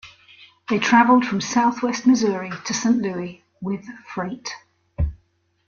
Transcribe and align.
They 0.67 0.79
traveled 0.79 1.27
from 1.27 1.41
southwest 1.41 2.07
Missouri 2.07 2.49
to 2.65 2.73
Saint 2.73 3.03
Louis 3.03 3.43
with 3.61 3.85
freight. 4.07 4.49